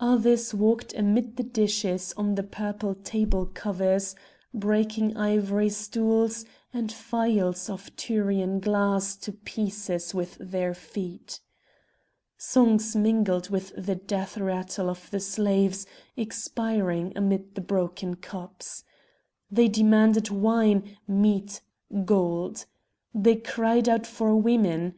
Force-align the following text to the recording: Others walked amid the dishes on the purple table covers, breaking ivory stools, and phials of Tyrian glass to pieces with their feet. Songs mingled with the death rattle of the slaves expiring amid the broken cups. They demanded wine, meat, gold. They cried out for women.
Others 0.00 0.54
walked 0.54 0.94
amid 0.94 1.36
the 1.36 1.42
dishes 1.42 2.14
on 2.16 2.34
the 2.34 2.42
purple 2.42 2.94
table 2.94 3.44
covers, 3.44 4.14
breaking 4.54 5.14
ivory 5.18 5.68
stools, 5.68 6.46
and 6.72 6.90
phials 6.90 7.68
of 7.68 7.94
Tyrian 7.94 8.58
glass 8.58 9.16
to 9.16 9.32
pieces 9.32 10.14
with 10.14 10.38
their 10.40 10.72
feet. 10.72 11.40
Songs 12.38 12.96
mingled 12.96 13.50
with 13.50 13.74
the 13.76 13.96
death 13.96 14.38
rattle 14.38 14.88
of 14.88 15.10
the 15.10 15.20
slaves 15.20 15.84
expiring 16.16 17.12
amid 17.14 17.54
the 17.54 17.60
broken 17.60 18.14
cups. 18.14 18.82
They 19.50 19.68
demanded 19.68 20.30
wine, 20.30 20.96
meat, 21.06 21.60
gold. 22.06 22.64
They 23.14 23.36
cried 23.36 23.90
out 23.90 24.06
for 24.06 24.34
women. 24.36 24.94